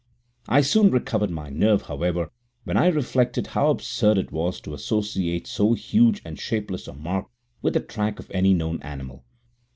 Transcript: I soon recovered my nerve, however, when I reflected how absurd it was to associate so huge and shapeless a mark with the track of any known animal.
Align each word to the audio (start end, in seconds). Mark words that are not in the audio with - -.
I 0.47 0.61
soon 0.61 0.89
recovered 0.89 1.29
my 1.29 1.51
nerve, 1.51 1.83
however, 1.83 2.31
when 2.63 2.75
I 2.75 2.87
reflected 2.87 3.45
how 3.45 3.69
absurd 3.69 4.17
it 4.17 4.31
was 4.31 4.59
to 4.61 4.73
associate 4.73 5.45
so 5.45 5.73
huge 5.75 6.23
and 6.25 6.39
shapeless 6.39 6.87
a 6.87 6.93
mark 6.95 7.27
with 7.61 7.75
the 7.75 7.81
track 7.81 8.17
of 8.17 8.31
any 8.31 8.55
known 8.55 8.81
animal. 8.81 9.25